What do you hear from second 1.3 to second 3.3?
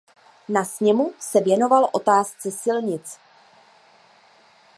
věnoval otázce silnic.